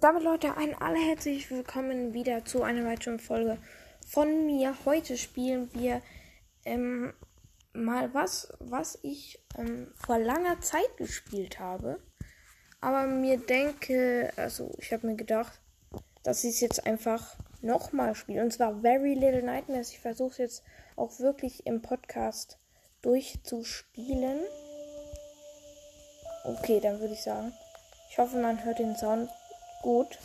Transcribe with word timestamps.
damit 0.00 0.22
Leute, 0.22 0.56
ein 0.56 0.80
allerherzlich 0.80 1.50
willkommen 1.50 2.14
wieder 2.14 2.44
zu 2.44 2.62
einer 2.62 2.84
weiteren 2.84 3.18
Folge 3.18 3.58
von 4.06 4.46
mir. 4.46 4.76
Heute 4.84 5.16
spielen 5.16 5.70
wir 5.74 6.02
ähm, 6.64 7.12
mal 7.72 8.14
was, 8.14 8.52
was 8.60 8.96
ich 9.02 9.44
ähm, 9.56 9.92
vor 9.96 10.18
langer 10.18 10.60
Zeit 10.60 10.96
gespielt 10.98 11.58
habe. 11.58 11.98
Aber 12.80 13.08
mir 13.08 13.38
denke, 13.38 14.32
also 14.36 14.72
ich 14.78 14.92
habe 14.92 15.04
mir 15.04 15.16
gedacht, 15.16 15.60
dass 16.22 16.44
ich 16.44 16.50
es 16.50 16.60
jetzt 16.60 16.86
einfach 16.86 17.36
nochmal 17.60 18.14
spiele. 18.14 18.42
Und 18.42 18.52
zwar 18.52 18.80
Very 18.82 19.14
Little 19.14 19.42
Nightmares. 19.42 19.90
Ich 19.90 19.98
versuche 19.98 20.30
es 20.30 20.38
jetzt 20.38 20.62
auch 20.94 21.18
wirklich 21.18 21.66
im 21.66 21.82
Podcast 21.82 22.60
durchzuspielen. 23.02 24.42
Okay, 26.44 26.78
dann 26.80 27.00
würde 27.00 27.14
ich 27.14 27.22
sagen, 27.22 27.52
ich 28.10 28.18
hoffe, 28.18 28.36
man 28.40 28.64
hört 28.64 28.78
den 28.78 28.94
Sound 28.94 29.28
gut. 29.82 30.18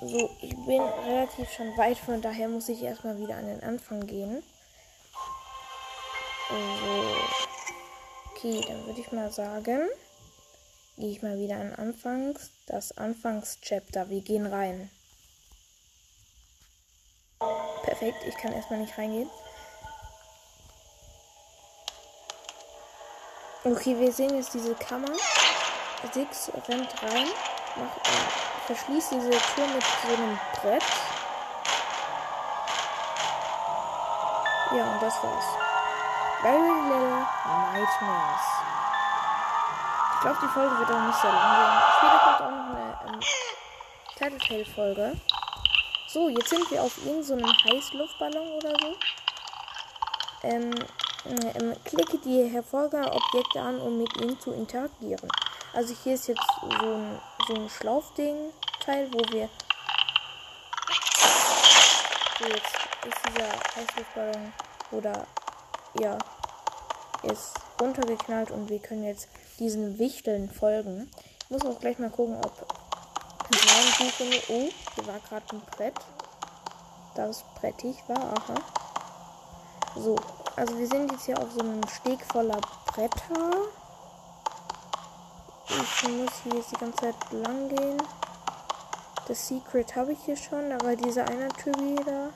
So, 0.00 0.30
ich 0.40 0.54
bin 0.64 0.80
relativ 0.80 1.50
schon 1.50 1.76
weit, 1.76 1.98
von 1.98 2.22
daher 2.22 2.48
muss 2.48 2.68
ich 2.68 2.82
erstmal 2.82 3.18
wieder 3.18 3.36
an 3.36 3.46
den 3.46 3.62
Anfang 3.64 4.06
gehen. 4.06 4.44
So. 6.48 6.56
Okay, 8.30 8.64
dann 8.68 8.86
würde 8.86 9.00
ich 9.00 9.10
mal 9.10 9.32
sagen, 9.32 9.88
gehe 10.96 11.10
ich 11.10 11.22
mal 11.22 11.36
wieder 11.38 11.56
an 11.56 11.74
Anfangs, 11.74 12.50
das 12.66 12.96
Anfangschapter. 12.96 14.08
Wir 14.08 14.20
gehen 14.20 14.46
rein. 14.46 14.88
Perfekt, 17.82 18.18
ich 18.26 18.36
kann 18.36 18.52
erstmal 18.52 18.78
nicht 18.78 18.96
reingehen. 18.96 19.28
Okay, 23.64 23.98
wir 23.98 24.12
sehen 24.12 24.36
jetzt 24.36 24.54
diese 24.54 24.76
Kammer. 24.76 25.16
Six 26.12 26.52
rennt 26.68 27.02
rein 27.02 27.26
äh, 27.84 28.66
verschließ 28.66 29.08
diese 29.10 29.30
Tür 29.30 29.66
mit 29.74 29.84
so 30.02 30.08
einem 30.08 30.38
Brett. 30.60 30.82
Ja, 34.70 34.84
und 34.84 35.02
das 35.02 35.14
war's. 35.22 35.44
Very 36.42 36.58
Little 36.58 37.26
Nightmares. 37.72 38.46
Ich 40.14 40.20
glaube, 40.20 40.38
die 40.42 40.48
Folge 40.48 40.78
wird 40.78 40.90
auch 40.90 41.00
nicht 41.00 41.20
sehr 41.20 41.32
lang 41.32 41.54
gehen. 41.56 41.82
Später 41.96 42.18
kommt 42.18 42.40
auch 42.42 42.50
noch 42.50 42.74
eine 42.74 43.14
ähm, 43.14 43.20
Tattletale-Folge. 44.18 45.20
So, 46.08 46.28
jetzt 46.28 46.48
sind 46.48 46.70
wir 46.70 46.82
auf 46.82 46.98
irgendeinem 46.98 47.46
so 47.46 47.70
Heißluftballon 47.70 48.48
oder 48.48 48.70
so. 48.80 48.96
Ähm, 50.42 50.74
ähm, 51.26 51.76
klicke 51.84 52.18
die 52.18 52.48
Hervorgabeobjekte 52.50 53.60
an, 53.60 53.80
um 53.80 53.98
mit 53.98 54.16
ihnen 54.20 54.38
zu 54.40 54.52
interagieren. 54.52 55.28
Also 55.72 55.94
hier 56.02 56.14
ist 56.14 56.28
jetzt 56.28 56.42
so 56.60 56.68
ein, 56.68 57.20
so 57.48 57.54
ein 57.54 57.70
Schlaufding-Teil, 57.70 59.08
wo 59.10 59.18
wir. 59.32 59.48
So, 62.38 62.44
jetzt 62.44 62.74
ist 63.06 63.16
dieser 63.26 63.48
Heißluftballon 63.74 64.52
oder 64.92 65.26
ja, 65.98 66.18
ist 67.22 67.54
runtergeknallt 67.80 68.50
und 68.50 68.68
wir 68.68 68.78
können 68.80 69.04
jetzt 69.04 69.28
diesen 69.58 69.98
Wichteln 69.98 70.50
folgen. 70.50 71.10
Ich 71.44 71.50
muss 71.50 71.64
auch 71.64 71.80
gleich 71.80 71.98
mal 71.98 72.10
gucken, 72.10 72.36
ob 72.36 72.66
Suche. 73.96 74.42
Oh, 74.48 74.68
hier 74.94 75.06
war 75.06 75.18
gerade 75.20 75.46
ein 75.52 75.62
Brett. 75.70 75.94
Das 77.14 77.44
brettig 77.58 77.96
war, 78.08 78.18
aha. 78.18 78.54
So, 79.96 80.16
also 80.54 80.78
wir 80.78 80.86
sind 80.86 81.10
jetzt 81.10 81.24
hier 81.24 81.38
auf 81.38 81.50
so 81.52 81.60
einem 81.60 81.80
Steg 81.88 82.22
voller 82.26 82.60
Bretter. 82.86 83.68
Ich 85.70 86.08
muss 86.08 86.30
hier 86.42 86.54
jetzt 86.54 86.72
die 86.72 86.76
ganze 86.76 86.98
Zeit 86.98 87.14
lang 87.30 87.68
gehen. 87.68 88.02
Das 89.26 89.46
Secret 89.46 89.94
habe 89.94 90.12
ich 90.12 90.18
hier 90.24 90.36
schon, 90.36 90.72
aber 90.72 90.96
dieser 90.96 91.26
eine 91.26 91.48
Tür 91.48 91.74
wieder. 91.74 92.30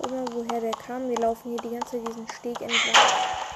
Immer 0.00 0.26
woher 0.32 0.60
der 0.60 0.72
kam. 0.72 1.08
Wir 1.08 1.18
laufen 1.18 1.50
hier 1.50 1.60
die 1.60 1.70
ganze 1.70 1.92
Zeit 1.92 2.08
diesen 2.08 2.28
Steg 2.28 2.60
entlang. 2.60 2.94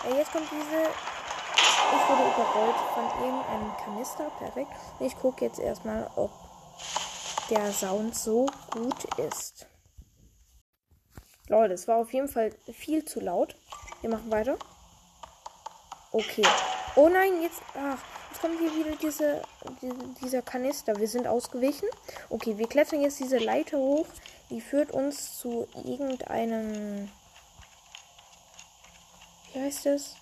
Ja, 0.08 0.16
jetzt 0.16 0.32
kommt 0.32 0.48
diese. 0.50 0.82
Ich 0.82 2.08
wurde 2.08 2.30
überrollt 2.30 2.76
von 2.94 3.24
irgendeinem 3.24 3.76
Kanister. 3.84 4.30
Perfekt. 4.38 4.70
Ich 5.00 5.16
gucke 5.16 5.44
jetzt 5.44 5.58
erstmal, 5.58 6.08
ob 6.14 6.30
der 7.50 7.72
Sound 7.72 8.16
so 8.16 8.46
gut 8.70 9.04
ist. 9.18 9.66
Leute, 11.48 11.74
es 11.74 11.88
war 11.88 11.96
auf 11.96 12.12
jeden 12.12 12.28
Fall 12.28 12.52
viel 12.72 13.04
zu 13.04 13.18
laut. 13.18 13.56
Wir 14.00 14.10
machen 14.10 14.30
weiter. 14.30 14.56
Okay. 16.12 16.46
Oh 16.94 17.08
nein, 17.08 17.42
jetzt. 17.42 17.60
Ach, 17.74 17.98
Jetzt 18.42 18.58
hier 18.58 18.74
wieder 18.74 18.96
diese, 18.96 19.42
diese, 19.82 19.94
dieser 20.22 20.42
Kanister. 20.42 20.96
Wir 20.96 21.08
sind 21.08 21.26
ausgewichen. 21.26 21.88
Okay, 22.30 22.56
wir 22.56 22.66
klettern 22.66 23.02
jetzt 23.02 23.20
diese 23.20 23.36
Leiter 23.36 23.76
hoch. 23.76 24.06
Die 24.48 24.60
führt 24.60 24.92
uns 24.92 25.38
zu 25.38 25.68
irgendeinem. 25.84 27.10
Wie 29.52 29.60
heißt 29.60 29.86
es? 29.86 30.16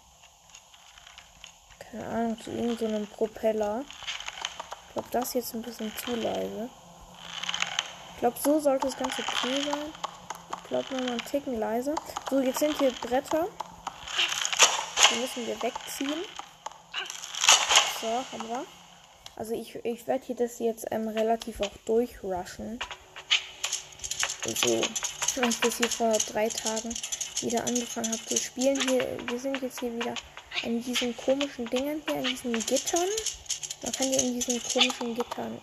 Keine 1.79 2.07
Ahnung, 2.07 2.41
zu 2.41 2.51
irgendeinem 2.51 3.07
Propeller. 3.07 3.85
Ich 4.89 4.93
glaube, 4.95 5.09
das 5.13 5.35
jetzt 5.35 5.55
ein 5.55 5.63
bisschen 5.63 5.93
zu 5.97 6.15
leise. 6.17 6.69
Ich 8.15 8.19
glaube, 8.19 8.37
so 8.43 8.59
sollte 8.59 8.89
das 8.89 8.97
Ganze 8.97 9.23
okay 9.23 9.63
sein. 9.63 9.93
Ich 10.57 10.69
glaube, 10.69 10.95
noch 10.95 11.01
mal 11.01 11.11
einen 11.11 11.25
Ticken 11.25 11.59
leiser. 11.59 11.95
So, 12.29 12.41
jetzt 12.41 12.59
sind 12.59 12.77
hier 12.79 12.91
Bretter. 12.91 13.47
Die 15.11 15.21
müssen 15.21 15.47
wir 15.47 15.63
wegziehen. 15.63 16.25
So, 18.01 18.07
haben 18.07 18.49
wir. 18.49 18.65
Also 19.35 19.55
ich, 19.55 19.75
ich 19.85 20.07
werde 20.07 20.25
hier 20.25 20.37
das 20.37 20.61
jetzt 20.61 20.87
ähm, 20.93 21.09
relativ 21.09 21.61
auch 21.61 21.77
durchrushen. 21.85 22.79
Also, 24.45 24.81
weil 25.37 25.49
ich 25.49 25.61
das 25.61 25.79
hier 25.79 25.89
vor 25.89 26.13
drei 26.31 26.49
Tagen 26.49 26.95
wieder 27.41 27.65
angefangen 27.65 28.13
habe 28.13 28.25
zu 28.25 28.37
spielen. 28.37 28.81
Hier, 28.89 29.05
wir 29.27 29.39
sind 29.41 29.61
jetzt 29.63 29.81
hier 29.81 29.93
wieder 29.95 30.15
in 30.63 30.83
diesen 30.83 31.17
komischen 31.17 31.67
Dingen 31.67 32.03
hier, 32.07 32.19
in 32.19 32.25
diesen 32.25 32.53
Gittern. 32.67 33.09
Man 33.83 33.93
kann 33.93 34.07
hier 34.07 34.21
in 34.21 34.35
diesen 34.35 34.63
komischen 34.63 35.15
Gittern, 35.17 35.61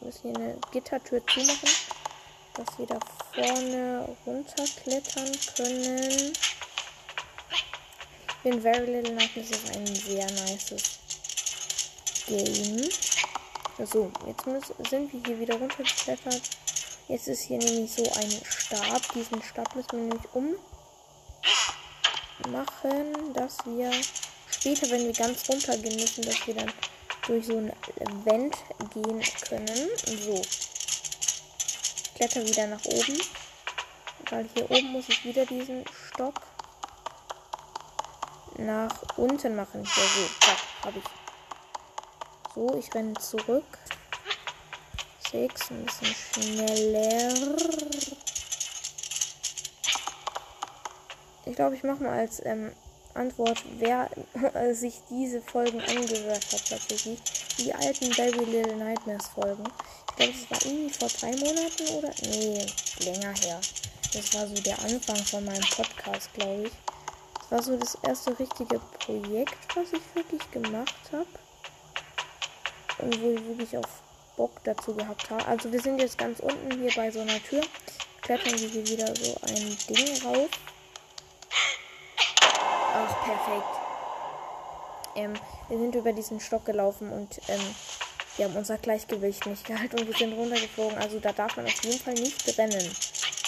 wir 0.00 0.06
müssen 0.06 0.30
hier 0.30 0.36
eine 0.36 0.56
Gittertür 0.72 1.26
zumachen, 1.26 1.70
dass 2.54 2.78
wir 2.78 2.86
da 2.86 2.98
vorne 3.34 4.08
runterklettern 4.26 5.32
können. 5.56 6.32
In 8.44 8.60
Very 8.60 8.86
Little 8.86 9.14
Nightmares 9.14 9.50
ist 9.50 9.76
ein 9.76 9.86
sehr 9.86 10.26
nices 10.30 10.97
Game. 12.28 12.88
So, 13.86 14.12
jetzt 14.26 14.46
müssen, 14.46 14.74
sind 14.88 15.12
wir 15.12 15.20
hier 15.24 15.40
wieder 15.40 15.54
runtergeklettert. 15.54 16.42
Jetzt 17.08 17.28
ist 17.28 17.42
hier 17.42 17.58
nämlich 17.58 17.90
so 17.92 18.02
ein 18.02 18.30
Stab. 18.44 19.00
Diesen 19.14 19.42
Stab 19.42 19.74
müssen 19.74 19.92
wir 19.92 19.98
nämlich 19.98 20.26
ummachen, 22.44 23.32
dass 23.34 23.56
wir 23.64 23.90
später, 24.50 24.90
wenn 24.90 25.06
wir 25.06 25.12
ganz 25.12 25.48
runter 25.48 25.76
gehen 25.78 25.96
müssen, 25.96 26.22
dass 26.22 26.46
wir 26.46 26.54
dann 26.54 26.72
durch 27.26 27.46
so 27.46 27.56
ein 27.56 27.72
Vent 28.24 28.56
gehen 28.92 29.22
können. 29.48 29.88
So. 30.04 30.42
Ich 30.42 32.14
kletter 32.14 32.46
wieder 32.46 32.66
nach 32.66 32.84
oben. 32.84 33.20
Weil 34.30 34.48
hier 34.54 34.70
oben 34.70 34.92
muss 34.92 35.08
ich 35.08 35.24
wieder 35.24 35.46
diesen 35.46 35.84
Stock 36.10 36.34
nach 38.58 39.16
unten 39.16 39.56
machen. 39.56 39.84
Ja, 39.84 40.02
so, 40.02 40.30
da 40.40 40.86
habe 40.86 40.98
ich. 40.98 41.27
So, 42.58 42.74
ich 42.76 42.92
renne 42.92 43.14
zurück. 43.14 43.78
Sechs, 45.30 45.70
ein 45.70 45.86
bisschen 45.86 46.56
schneller. 46.58 47.32
Ich 51.46 51.54
glaube, 51.54 51.76
ich 51.76 51.84
mache 51.84 52.02
mal 52.02 52.18
als 52.18 52.44
ähm, 52.44 52.72
Antwort, 53.14 53.62
wer 53.78 54.10
äh, 54.54 54.74
sich 54.74 55.00
diese 55.08 55.40
Folgen 55.40 55.80
angehört 55.82 56.44
hat, 56.52 56.68
tatsächlich. 56.68 57.20
Die 57.58 57.72
alten 57.72 58.10
Baby 58.16 58.44
Little 58.50 58.74
Nightmares 58.74 59.28
Folgen. 59.28 59.62
Ich 60.08 60.16
glaube, 60.16 60.32
das 60.32 60.50
war 60.50 60.72
irgendwie 60.72 60.94
vor 60.94 61.08
drei 61.08 61.36
Monaten 61.36 61.88
oder? 61.96 62.12
Nee, 62.22 62.66
länger 63.04 63.34
her. 63.38 63.60
Das 64.12 64.34
war 64.34 64.48
so 64.48 64.54
der 64.54 64.80
Anfang 64.80 65.24
von 65.26 65.44
meinem 65.44 65.68
Podcast, 65.76 66.34
glaube 66.34 66.64
ich. 66.64 66.72
Das 67.36 67.50
war 67.52 67.62
so 67.62 67.76
das 67.76 67.96
erste 68.02 68.36
richtige 68.36 68.80
Projekt, 68.98 69.76
was 69.76 69.92
ich 69.92 70.02
wirklich 70.16 70.50
gemacht 70.50 70.96
habe 71.12 71.28
und 72.98 73.20
wo 73.22 73.30
ich 73.30 73.44
wirklich 73.46 73.76
auf 73.76 73.86
Bock 74.36 74.52
dazu 74.64 74.94
gehabt 74.94 75.30
habe. 75.30 75.44
Also 75.46 75.70
wir 75.72 75.80
sind 75.80 76.00
jetzt 76.00 76.16
ganz 76.16 76.40
unten 76.40 76.80
hier 76.80 76.92
bei 76.94 77.10
so 77.10 77.20
einer 77.20 77.42
Tür. 77.42 77.62
Klettern 78.22 78.58
wir 78.58 78.68
hier 78.68 78.86
wieder 78.86 79.14
so 79.16 79.36
ein 79.42 79.76
Ding 79.88 80.22
rauf. 80.24 80.48
Ach, 82.94 83.24
perfekt. 83.24 83.78
Ähm, 85.16 85.34
wir 85.68 85.78
sind 85.78 85.94
über 85.94 86.12
diesen 86.12 86.40
Stock 86.40 86.64
gelaufen 86.64 87.10
und 87.12 87.40
ähm, 87.48 87.60
wir 88.36 88.46
haben 88.46 88.56
unser 88.56 88.78
Gleichgewicht 88.78 89.46
nicht 89.46 89.66
gehalten 89.66 89.98
und 89.98 90.06
wir 90.06 90.16
sind 90.16 90.32
runtergeflogen. 90.32 90.96
Also 90.98 91.18
da 91.18 91.32
darf 91.32 91.56
man 91.56 91.66
auf 91.66 91.84
jeden 91.84 91.98
Fall 91.98 92.14
nicht 92.14 92.58
rennen. 92.58 92.96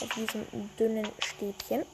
Auf 0.03 0.09
diesem 0.17 0.47
dünnen 0.79 1.09
Stäbchen. 1.19 1.85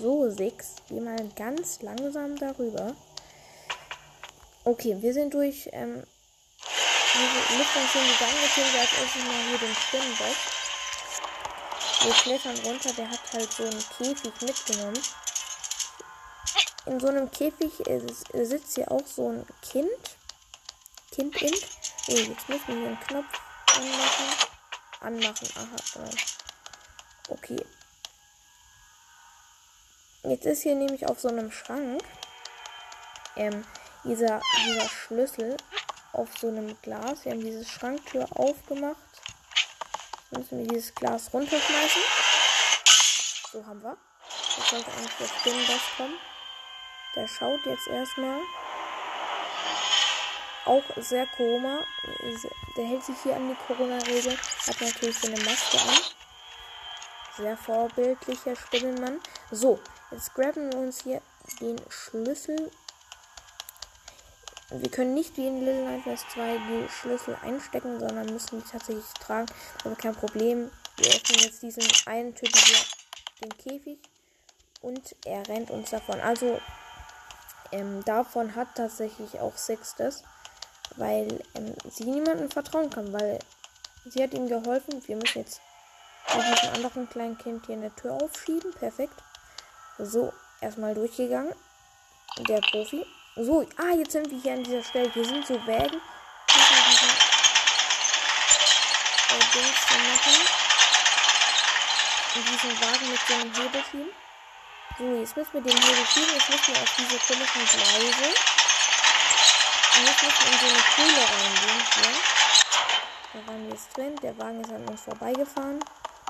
So, 0.00 0.30
sechs. 0.30 0.76
Geh 0.88 1.00
mal 1.00 1.16
ganz 1.36 1.82
langsam 1.82 2.36
darüber. 2.36 2.94
Okay, 4.64 4.96
wir 5.00 5.12
sind 5.12 5.34
durch 5.34 5.68
ähm, 5.72 6.04
diese 7.18 7.58
Lüftung 7.58 7.88
schon 7.88 8.06
gegangen. 8.06 8.50
Sehen 8.54 8.72
wir 8.72 8.80
als 8.80 8.92
erstes 8.92 9.24
mal 9.24 9.42
hier 9.48 9.58
den 9.58 9.74
Spinnenbock. 9.74 10.36
Wir 12.02 12.12
klettern 12.12 12.58
runter. 12.64 12.92
Der 12.92 13.10
hat 13.10 13.20
halt 13.32 13.52
so 13.52 13.64
einen 13.64 13.84
Käfig 13.98 14.32
mitgenommen. 14.40 15.02
In 16.86 17.00
so 17.00 17.08
einem 17.08 17.30
Käfig 17.30 17.72
sitzt 18.32 18.74
hier 18.76 18.90
auch 18.90 19.06
so 19.06 19.30
ein 19.30 19.46
Kind. 19.62 20.16
Kind 21.10 21.36
in. 21.42 21.54
Oh, 22.08 22.12
jetzt 22.12 22.48
müssen 22.48 22.68
wir 22.68 22.76
hier 22.76 22.86
einen 22.86 23.00
Knopf 23.00 23.40
anmachen. 23.74 24.48
Anmachen. 25.00 25.48
Aha, 25.56 25.76
genau. 25.94 26.10
Okay. 27.28 27.66
Jetzt 30.22 30.46
ist 30.46 30.62
hier 30.62 30.74
nämlich 30.74 31.06
auf 31.06 31.20
so 31.20 31.28
einem 31.28 31.50
Schrank 31.52 32.02
ähm, 33.36 33.64
dieser, 34.04 34.40
dieser 34.64 34.88
Schlüssel 34.88 35.56
auf 36.18 36.36
so 36.36 36.48
einem 36.48 36.76
Glas. 36.82 37.24
Wir 37.24 37.32
haben 37.32 37.40
diese 37.40 37.64
Schranktür 37.64 38.26
aufgemacht. 38.34 38.96
Jetzt 40.30 40.38
müssen 40.52 40.58
wir 40.58 40.66
dieses 40.66 40.94
Glas 40.94 41.32
runterschmeißen. 41.32 42.02
So 43.52 43.64
haben 43.64 43.82
wir. 43.82 43.96
Jetzt 44.56 44.70
sollte 44.70 44.90
eigentlich 44.90 45.16
der 45.20 45.26
Spinnenboss 45.26 45.80
kommen. 45.96 46.14
Der 47.14 47.28
schaut 47.28 47.64
jetzt 47.66 47.86
erstmal. 47.86 48.40
Auch 50.64 50.82
sehr 50.96 51.26
Corona. 51.36 51.78
Der 52.76 52.84
hält 52.84 53.04
sich 53.04 53.16
hier 53.22 53.36
an 53.36 53.48
die 53.48 53.66
Corona-Regel. 53.66 54.36
Hat 54.66 54.80
natürlich 54.80 55.18
so 55.18 55.28
eine 55.28 55.40
Maske 55.40 55.78
an. 55.78 56.00
Sehr 57.36 57.56
vorbildlicher 57.56 58.56
Spinnenmann. 58.56 59.20
So, 59.52 59.78
jetzt 60.10 60.34
graben 60.34 60.72
wir 60.72 60.80
uns 60.80 61.04
hier 61.04 61.22
den 61.60 61.80
Schlüssel 61.88 62.70
wir 64.70 64.90
können 64.90 65.14
nicht 65.14 65.36
wie 65.38 65.46
in 65.46 65.64
Little 65.64 65.84
Nightmares 65.84 66.26
2 66.34 66.58
die 66.58 66.88
Schlüssel 66.90 67.36
einstecken, 67.42 67.98
sondern 67.98 68.26
müssen 68.26 68.60
die 68.60 68.70
tatsächlich 68.70 69.06
tragen. 69.14 69.46
Aber 69.84 69.94
kein 69.94 70.14
Problem. 70.14 70.70
Wir 70.96 71.08
öffnen 71.08 71.38
jetzt 71.40 71.62
diesen 71.62 71.84
einen 72.04 72.34
Typen 72.34 72.60
hier, 72.60 72.78
den 73.42 73.56
Käfig. 73.56 73.98
Und 74.82 75.16
er 75.24 75.46
rennt 75.48 75.70
uns 75.70 75.90
davon. 75.90 76.20
Also, 76.20 76.60
ähm, 77.72 78.04
davon 78.04 78.54
hat 78.54 78.68
tatsächlich 78.74 79.40
auch 79.40 79.56
Sixtes. 79.56 80.22
Weil 80.96 81.42
ähm, 81.54 81.74
sie 81.88 82.04
niemandem 82.04 82.50
vertrauen 82.50 82.90
kann. 82.90 83.10
Weil 83.12 83.38
sie 84.04 84.22
hat 84.22 84.34
ihm 84.34 84.48
geholfen. 84.48 85.02
Wir 85.06 85.16
müssen 85.16 85.38
jetzt 85.38 85.62
mit 86.36 86.44
diesem 86.44 86.74
anderen 86.74 87.08
kleinen 87.08 87.38
Kind 87.38 87.64
hier 87.64 87.76
in 87.76 87.80
der 87.80 87.96
Tür 87.96 88.12
aufschieben. 88.12 88.70
Perfekt. 88.74 89.14
So, 89.98 90.30
erstmal 90.60 90.94
durchgegangen. 90.94 91.54
Der 92.46 92.60
Profi. 92.60 93.06
So, 93.40 93.64
ah, 93.76 93.94
jetzt 93.96 94.10
sind 94.10 94.28
wir 94.32 94.38
hier 94.40 94.54
an 94.54 94.64
dieser 94.64 94.82
Stelle. 94.82 95.08
Hier 95.14 95.24
sind 95.24 95.46
so 95.46 95.54
Wägen. 95.64 96.00
Dings. 99.54 99.78
Und 102.34 102.48
diesen 102.48 102.80
Wagen 102.80 103.10
mit 103.10 103.20
so 103.28 103.34
einem 103.34 103.54
Hebel 103.54 103.84
schieben. 103.88 104.10
So, 104.98 105.04
jetzt 105.20 105.36
müssen 105.36 105.52
wir 105.52 105.60
den 105.60 105.78
Hebel 105.78 106.06
schieben. 106.06 106.34
Jetzt 106.34 106.50
müssen 106.50 106.74
wir 106.74 106.82
auf 106.82 106.96
diese 106.98 107.18
komischen 107.18 107.66
Gleise. 107.66 108.34
Und 109.94 110.06
jetzt 110.06 110.22
müssen 110.24 110.42
wir 110.42 110.50
in 110.50 110.58
so 110.58 110.66
eine 110.66 110.82
Kuhle 110.96 111.22
reingehen. 111.30 111.82
Hier. 111.94 112.14
Da 113.34 113.38
waren 113.46 113.62
wir 113.62 113.70
jetzt 113.70 113.96
drin. 113.96 114.16
Der 114.20 114.36
Wagen 114.38 114.64
ist 114.64 114.72
an 114.72 114.88
uns 114.88 115.02
vorbeigefahren. 115.02 115.84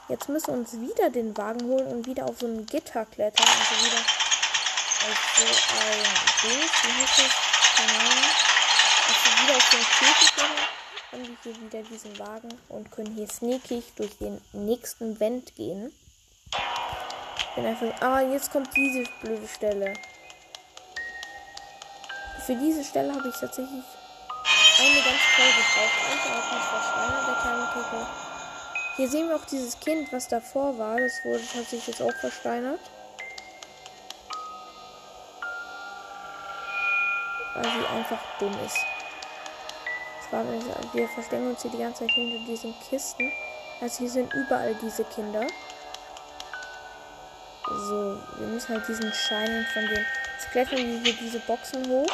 Jetzt 0.08 0.28
müssen 0.28 0.48
wir 0.48 0.58
uns 0.58 0.78
wieder 0.78 1.08
den 1.08 1.34
Wagen 1.38 1.62
holen 1.68 1.86
und 1.86 2.06
wieder 2.06 2.26
auf 2.26 2.38
so 2.38 2.46
ein 2.46 2.66
Gitter 2.66 3.06
klettern. 3.06 3.46
Und 3.46 3.78
so 3.78 3.86
wieder 3.86 4.17
auf 5.10 5.18
so 5.36 5.44
ein 5.44 6.50
Ding, 6.50 6.60
wie 6.82 7.02
heißt 7.02 7.18
das? 7.18 7.32
Keine 7.76 7.98
Ahnung. 7.98 8.30
Also 9.08 9.42
wieder 9.42 9.56
auf 9.56 9.70
den 9.70 9.80
Käfig 9.80 10.36
gehen, 10.36 10.56
haben 11.12 11.22
wir 11.26 11.36
hier 11.42 11.62
wieder 11.62 11.82
diesen 11.82 12.18
Wagen 12.18 12.60
und 12.68 12.90
können 12.90 13.14
hier 13.14 13.28
sneakig 13.28 13.84
durch 13.96 14.16
den 14.18 14.40
nächsten 14.52 15.18
Vent 15.18 15.54
gehen. 15.56 15.92
Bin 17.54 17.66
einfach. 17.66 18.02
Ah, 18.02 18.20
jetzt 18.20 18.52
kommt 18.52 18.68
diese 18.76 19.08
blöde 19.22 19.48
Stelle. 19.48 19.94
Für 22.44 22.54
diese 22.56 22.84
Stelle 22.84 23.14
habe 23.14 23.28
ich 23.28 23.34
tatsächlich 23.34 23.84
eine 24.78 25.02
ganz 25.02 25.20
toll 25.36 25.46
gebraucht. 25.46 25.98
Und 26.12 26.20
auch 26.32 26.52
nicht 26.52 26.68
verschweinet, 26.68 27.26
der 27.26 27.34
kleine 27.42 27.68
Kegel. 27.72 28.06
Hier 28.96 29.08
sehen 29.08 29.28
wir 29.28 29.36
auch 29.36 29.46
dieses 29.46 29.78
Kind, 29.80 30.12
was 30.12 30.28
davor 30.28 30.78
war. 30.78 30.96
Das 30.98 31.12
wurde 31.24 31.44
tatsächlich 31.46 31.86
jetzt 31.88 32.02
auch 32.02 32.14
versteinert. 32.20 32.80
Weil 37.62 37.70
sie 37.72 37.86
einfach 37.86 38.18
dumm 38.38 38.56
ist. 38.64 38.78
Wir 40.92 41.08
verstecken 41.08 41.48
uns 41.48 41.62
hier 41.62 41.70
die 41.70 41.78
ganze 41.78 42.06
Zeit 42.06 42.10
hinter 42.10 42.44
diesen 42.46 42.74
Kisten. 42.88 43.32
Also 43.80 43.98
hier 43.98 44.10
sind 44.10 44.32
überall 44.34 44.74
diese 44.74 45.04
Kinder. 45.04 45.46
So, 47.66 48.18
wir 48.38 48.46
müssen 48.46 48.74
halt 48.74 48.86
diesen 48.88 49.12
Schein 49.12 49.66
von 49.72 49.86
den. 49.86 50.04
Jetzt 50.34 50.50
klettern 50.52 50.78
wir 50.78 51.00
hier 51.00 51.14
diese 51.14 51.40
Boxen 51.40 51.88
hoch. 51.88 52.06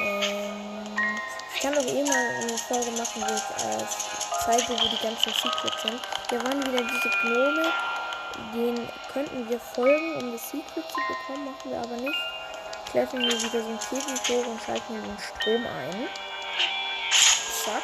Ähm, 0.00 0.96
ich 1.54 1.60
kann 1.60 1.76
auch 1.76 1.82
eh 1.82 2.02
mal 2.02 2.26
eine 2.42 2.58
Folge 2.58 2.90
machen, 2.92 3.22
wo 3.22 3.34
ich 3.34 3.64
äh, 3.64 3.84
zeige, 4.44 4.72
wo 4.80 4.88
die 4.88 5.02
ganzen 5.02 5.32
Secrets 5.32 5.82
sind. 5.82 6.00
Hier 6.30 6.42
waren 6.44 6.62
wieder 6.66 6.82
diese 6.82 7.10
Gnome. 7.22 7.72
Den 8.54 8.88
könnten 9.12 9.48
wir 9.48 9.60
folgen, 9.60 10.16
um 10.16 10.32
das 10.32 10.50
Secret 10.50 10.84
zu 10.88 11.00
bekommen, 11.08 11.44
machen 11.44 11.70
wir 11.70 11.78
aber 11.78 11.96
nicht 11.96 12.33
klettern 12.94 13.22
wir 13.22 13.42
wieder 13.42 13.60
so 13.60 13.70
ein 13.70 13.78
Käfig 13.80 14.46
und 14.46 14.62
schalten 14.62 15.02
den 15.02 15.18
Strom 15.18 15.66
ein. 15.66 16.08
Zack. 17.64 17.82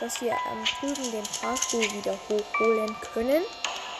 Dass 0.00 0.20
wir 0.20 0.32
am 0.50 0.64
drüben 0.64 1.12
den 1.12 1.24
Fahrstuhl 1.24 1.82
wieder 1.82 2.18
hochholen 2.28 2.96
können. 3.14 3.44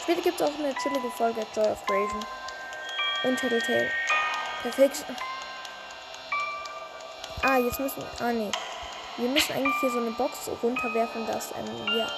Später 0.02 0.22
gibt 0.22 0.40
es 0.40 0.46
auch 0.46 0.58
eine 0.58 0.74
chillige 0.74 1.08
Folge 1.16 1.46
Joy 1.54 1.66
of 1.66 1.86
Creation. 1.86 2.24
Und 3.22 3.38
Tattletale. 3.38 3.90
Perfekt. 4.62 5.04
Ah, 7.42 7.58
jetzt 7.58 7.78
müssen. 7.78 8.02
Ah, 8.18 8.32
nee. 8.32 8.50
Wir 9.18 9.28
müssen 9.28 9.52
eigentlich 9.52 9.76
hier 9.80 9.90
so 9.90 9.98
eine 9.98 10.10
Box 10.10 10.50
runterwerfen, 10.60 11.28
dass 11.28 11.52
ähm, 11.52 11.86
wir 11.86 12.10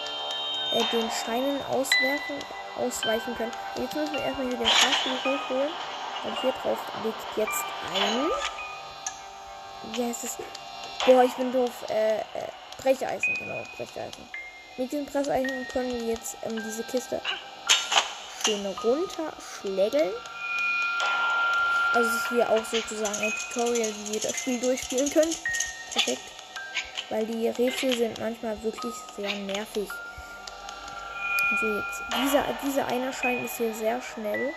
äh, 0.73 0.85
den 0.91 1.11
Scheinen 1.11 1.61
auswerfen, 1.67 2.39
ausweichen 2.79 3.37
können. 3.37 3.53
Jetzt 3.77 3.95
müssen 3.95 4.15
wir 4.15 4.23
erstmal 4.23 4.49
hier 4.49 4.57
den 4.57 4.67
Fahrstuhl 4.67 5.19
hochholen. 5.19 5.71
Und 6.25 6.41
hier 6.41 6.53
drauf 6.63 6.79
liegt 7.05 7.37
jetzt 7.37 7.65
ein. 7.95 8.29
Wie 9.95 10.05
heißt 10.05 10.25
es? 10.25 10.39
Boah, 11.05 11.25
ich 11.25 11.35
bin 11.35 11.53
doof. 11.53 11.71
Äh, 11.89 12.19
äh, 12.19 12.23
Brecheisen, 12.79 13.35
genau, 13.35 13.63
Brecheisen. 13.77 14.29
Mit 14.77 14.91
diesem 14.91 15.07
Brecheisen 15.07 15.67
können 15.73 15.93
wir 15.93 16.07
jetzt 16.07 16.37
ähm, 16.43 16.63
diese 16.65 16.85
Kiste 16.85 17.21
schön 18.45 18.65
runterschlägeln. 18.67 20.13
Also 21.95 22.09
es 22.09 22.17
ist 22.17 22.29
hier 22.31 22.49
auch 22.49 22.65
sozusagen 22.65 23.17
ein 23.17 23.33
Tutorial, 23.33 23.93
wie 24.05 24.15
ihr 24.15 24.21
das 24.21 24.39
Spiel 24.39 24.61
durchspielen 24.61 25.11
könnt. 25.11 25.37
Perfekt. 25.93 26.23
Weil 27.11 27.27
die 27.27 27.49
Rätsel 27.49 27.97
sind 27.97 28.19
manchmal 28.19 28.61
wirklich 28.63 28.95
sehr 29.17 29.31
nervig. 29.31 29.89
Also 31.51 31.67
jetzt, 31.77 32.03
dieser, 32.17 32.45
dieser 32.65 32.87
einer 32.87 33.13
Schein 33.13 33.45
ist 33.45 33.59
hier 33.59 33.75
sehr 33.75 34.01
schnell. 34.01 34.55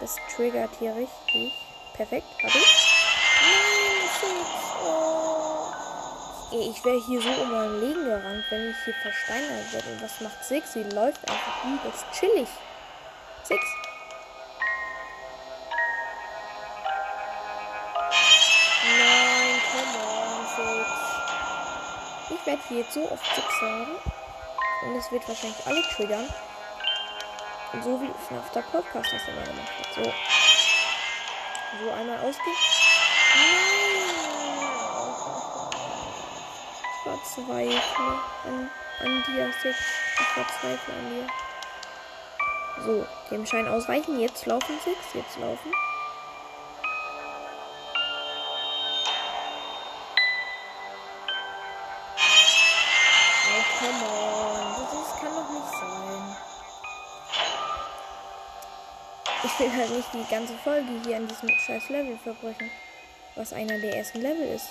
Das 0.00 0.16
triggert 0.34 0.70
hier 0.78 0.94
richtig. 0.94 1.52
Perfekt, 1.94 2.26
hab 2.42 2.54
ich. 2.54 2.94
Ich 6.56 6.84
wäre 6.84 7.00
hier 7.00 7.20
so 7.20 7.28
um 7.30 7.50
mein 7.50 7.80
Leben 7.80 8.04
gerannt, 8.04 8.44
wenn 8.50 8.70
ich 8.70 8.76
hier 8.84 8.94
versteinert 8.94 9.72
werde. 9.72 9.88
Und 9.88 10.02
was 10.02 10.20
macht 10.20 10.44
Six? 10.44 10.72
Sie 10.72 10.84
läuft 10.84 11.28
einfach 11.28 11.64
übelst 11.64 12.04
chillig. 12.12 12.48
Six. 13.42 13.60
Nein, 18.98 19.60
come 19.72 19.94
on, 20.04 20.46
Six. 20.56 20.90
Ich 22.30 22.46
werde 22.46 22.62
hier 22.68 22.78
jetzt 22.78 22.94
so 22.94 23.10
oft 23.10 23.34
Six 23.34 23.60
sagen. 23.60 23.96
Und 24.86 24.96
es 24.96 25.10
wird 25.10 25.26
wahrscheinlich 25.28 25.66
alle 25.66 25.82
triggern. 25.94 26.28
So 27.82 28.00
wie 28.00 28.10
FNAF 28.28 28.50
der 28.52 28.62
Podcast 28.62 29.12
das 29.12 29.28
immer 29.28 29.42
gemacht 29.42 29.72
hat. 29.78 29.94
So. 29.94 30.02
So 31.82 31.90
einmal 31.90 32.18
ausgehen. 32.18 32.56
Ich 36.94 37.02
verzweifle 37.02 38.20
an, 38.46 38.70
an 39.00 39.24
dir. 39.26 39.48
Ich 39.48 40.26
verzweifle 40.34 40.94
an 40.94 41.10
dir. 41.10 41.26
So, 42.84 43.06
dem 43.30 43.46
Schein 43.46 43.68
ausweichen. 43.68 44.20
Jetzt 44.20 44.46
laufen 44.46 44.78
Six. 44.84 44.98
Jetzt 45.14 45.38
laufen. 45.38 45.72
Oh, 53.46 53.62
come 53.78 54.02
on. 54.02 54.23
Ich 59.56 59.60
will 59.60 59.72
halt 59.72 59.90
nicht 59.90 60.08
die 60.12 60.24
ganze 60.28 60.52
Folge 60.64 60.88
hier 61.04 61.16
an 61.16 61.28
diesem 61.28 61.48
scheiß 61.48 61.88
Level 61.88 62.18
verbrechen. 62.24 62.72
Was 63.36 63.52
einer 63.52 63.78
der 63.78 63.96
ersten 63.98 64.20
Level 64.20 64.48
ist. 64.48 64.66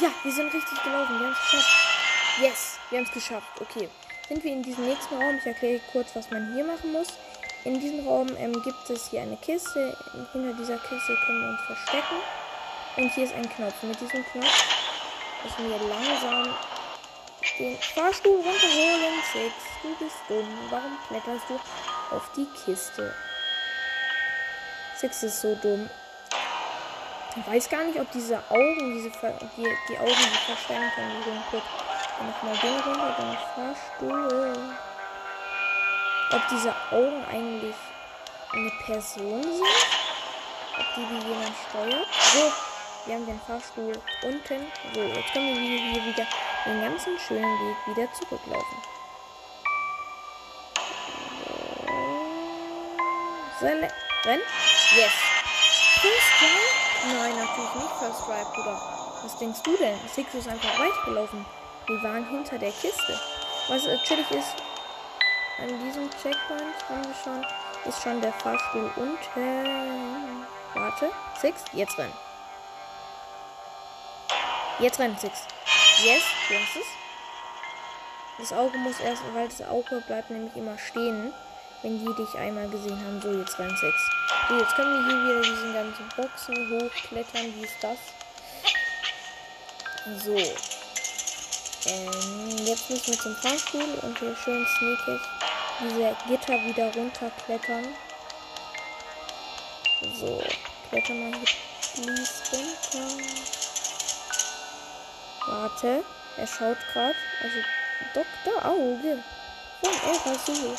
Ja, 0.00 0.08
wir 0.22 0.32
sind 0.32 0.46
richtig 0.46 0.82
gelaufen. 0.82 1.20
Wir 1.20 1.26
haben 1.26 1.32
es 1.34 1.50
geschafft. 1.50 2.40
Yes, 2.40 2.78
wir 2.88 2.98
haben 2.98 3.06
es 3.06 3.12
geschafft. 3.12 3.60
Okay. 3.60 3.90
Sind 4.28 4.42
wir 4.42 4.52
in 4.52 4.62
diesem 4.62 4.86
nächsten 4.86 5.14
Raum? 5.16 5.36
Ich 5.36 5.44
erkläre 5.46 5.78
kurz, 5.92 6.08
was 6.16 6.30
man 6.30 6.54
hier 6.54 6.64
machen 6.64 6.92
muss. 6.92 7.08
In 7.64 7.78
diesem 7.78 8.08
Raum 8.08 8.28
ähm, 8.38 8.54
gibt 8.62 8.88
es 8.88 9.10
hier 9.10 9.20
eine 9.20 9.36
Kiste. 9.36 9.94
Hinter 10.32 10.54
dieser 10.54 10.78
Kiste 10.78 11.18
können 11.26 11.42
wir 11.42 11.48
uns 11.50 11.60
verstecken. 11.66 12.16
Und 12.96 13.12
hier 13.12 13.24
ist 13.24 13.34
ein 13.34 13.48
Knopf. 13.50 13.74
Mit 13.82 14.00
diesem 14.00 14.24
Knopf 14.24 14.64
müssen 15.44 15.68
wir 15.68 15.78
langsam 15.86 16.54
den 17.58 17.78
Fahrstuhl 17.78 18.36
runterholen. 18.36 19.22
Six, 19.32 19.54
du 19.82 19.94
bist 20.04 20.16
dumm. 20.28 20.48
Warum 20.70 20.98
kletterst 21.08 21.44
du 21.48 21.54
auf 22.14 22.30
die 22.36 22.46
Kiste? 22.64 23.14
Six 24.96 25.22
ist 25.22 25.40
so 25.40 25.54
dumm. 25.56 25.88
Ich 27.36 27.46
weiß 27.46 27.68
gar 27.68 27.84
nicht, 27.84 27.98
ob 27.98 28.10
diese 28.12 28.38
Augen, 28.48 28.94
diese 28.94 29.10
die, 29.56 29.76
die 29.88 29.98
Augen, 29.98 30.08
die 30.08 30.52
verstellen 30.52 30.90
können, 30.94 31.12
die 31.18 31.30
sind 31.30 31.42
kurz. 31.50 31.64
Nochmal 32.20 32.56
den 32.58 32.80
runter, 32.80 33.16
dann 33.18 33.36
Fahrstuhl. 33.54 34.74
Ob 36.30 36.48
diese 36.48 36.74
Augen 36.92 37.24
eigentlich 37.24 37.74
eine 38.52 38.70
Person 38.86 39.42
sind? 39.42 39.62
Ob 40.78 40.94
die 40.96 41.10
wie 41.10 41.28
jemand 41.28 41.54
steuert? 41.68 42.06
So, 42.32 42.52
wir 43.06 43.14
haben 43.16 43.26
den 43.26 43.40
Fahrstuhl 43.40 43.92
unten. 44.22 44.66
So, 44.94 45.00
jetzt 45.00 45.32
können 45.32 45.54
wir 45.54 45.78
hier 45.78 46.04
wieder 46.04 46.26
den 46.64 46.80
ganzen 46.80 47.18
schönen 47.18 47.42
Weg 47.42 47.76
wieder 47.86 48.12
zurücklaufen. 48.12 48.78
So, 53.60 53.66
renn. 53.66 54.40
Yes. 54.96 55.12
First 56.00 56.32
Drive? 56.40 57.12
Nein, 57.12 57.36
natürlich 57.36 57.74
nicht 57.74 57.94
First 57.98 58.28
Drive, 58.28 58.52
Bruder. 58.54 58.80
Was 59.22 59.38
denkst 59.38 59.62
du 59.62 59.76
denn? 59.76 59.98
Six 60.08 60.34
ist 60.34 60.48
einfach 60.48 60.78
weitergelaufen. 60.78 61.46
Wir 61.86 62.02
waren 62.02 62.28
hinter 62.28 62.58
der 62.58 62.72
Kiste. 62.72 63.20
Was 63.68 63.84
natürlich 63.84 64.30
ist, 64.30 64.54
an 65.58 65.68
diesem 65.80 66.10
Checkpoint 66.10 66.88
haben 66.88 67.04
wir 67.04 67.14
schon, 67.22 67.46
ist 67.86 68.02
schon 68.02 68.20
der 68.20 68.32
Fahrstuhl 68.32 68.90
unten. 68.96 70.46
Warte, 70.74 71.10
Six, 71.40 71.64
jetzt 71.72 71.96
rennen. 71.96 72.12
Jetzt 74.78 74.98
rennt 74.98 75.20
Six. 75.20 75.46
Yes, 76.02 76.22
du 76.48 76.54
hast 76.54 76.76
es. 76.76 76.86
Das 78.38 78.52
Auge 78.52 78.76
muss 78.78 78.98
erst, 78.98 79.22
weil 79.32 79.48
das 79.48 79.62
Auge 79.62 80.02
bleibt 80.06 80.30
nämlich 80.30 80.56
immer 80.56 80.76
stehen, 80.76 81.32
wenn 81.82 81.98
die 81.98 82.14
dich 82.14 82.34
einmal 82.36 82.68
gesehen 82.68 82.98
haben. 83.04 83.22
So, 83.22 83.32
jetzt 83.32 83.58
rennt 83.58 83.78
Six. 83.78 83.94
So, 84.48 84.58
jetzt 84.58 84.74
können 84.74 84.92
wir 84.92 85.06
hier 85.06 85.22
wieder 85.24 85.42
diesen 85.42 85.72
ganzen 85.72 86.08
Boxen 86.16 86.56
hochklettern. 86.70 87.54
Wie 87.54 87.64
ist 87.64 87.76
das? 87.80 87.98
So. 90.24 90.36
Ähm, 91.86 92.66
jetzt 92.66 92.90
müssen 92.90 93.12
wir 93.12 93.18
zum 93.20 93.36
Fahrstuhl 93.36 93.98
und 94.02 94.18
hier 94.18 94.36
schön 94.36 94.66
sneakig 94.78 95.20
diese 95.80 96.16
Gitter 96.28 96.54
wieder 96.64 96.92
runterklettern. 96.94 97.94
So, 100.18 100.42
klettern 100.90 101.32
wir 101.32 101.38
hier 101.38 102.08
runter. 102.08 103.63
Warte, 105.46 106.04
er 106.36 106.46
schaut 106.46 106.78
gerade. 106.92 107.16
Also, 107.42 107.58
Dr. 108.14 108.64
Auge 108.64 109.22
von 109.82 109.92
El 109.92 110.16
Rasul. 110.16 110.76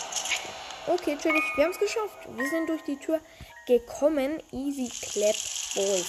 Okay, 0.87 1.15
natürlich, 1.15 1.43
wir 1.55 1.65
haben 1.65 1.71
es 1.71 1.79
geschafft. 1.79 2.17
Wir 2.27 2.49
sind 2.49 2.69
durch 2.69 2.83
die 2.83 2.97
Tür 2.97 3.19
gekommen. 3.67 4.41
Easy 4.51 4.89
Clap 4.89 5.35
Boys. 5.75 6.05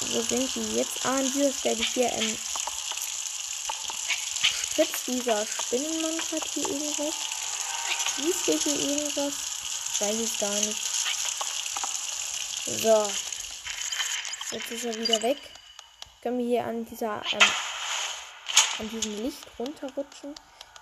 Wo 0.00 0.20
sind 0.20 0.54
die 0.54 0.76
jetzt? 0.76 1.06
Ah, 1.06 1.16
an 1.16 1.32
dieser 1.32 1.52
Stelle 1.52 1.82
hier 1.82 2.12
ähm, 2.12 2.38
spritzt 4.72 5.06
dieser 5.06 5.46
Spinnenmann 5.46 6.18
hat 6.18 6.44
hier 6.54 6.68
irgendwas. 6.68 7.14
Siehst 8.16 8.48
du 8.48 8.52
hier 8.58 8.88
irgendwas? 8.88 9.34
Weiß 10.00 10.14
ich 10.14 10.38
gar 10.38 10.54
nicht. 10.54 10.80
So. 12.82 13.12
Jetzt 14.50 14.70
ist 14.70 14.84
er 14.84 14.94
wieder 14.96 15.22
weg. 15.22 15.38
Können 16.22 16.38
wir 16.38 16.46
hier 16.46 16.64
an 16.64 16.84
dieser 16.84 17.20
ähm, 17.32 17.40
an 18.78 18.88
diesem 18.90 19.16
Licht 19.22 19.44
runterrutschen. 19.58 20.34